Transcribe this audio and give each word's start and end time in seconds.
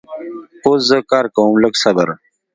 اوس 0.65 0.81
زه 0.89 0.97
کار 1.11 1.25
کوم 1.35 1.51
لږ 1.63 1.73
صبر 1.83 2.07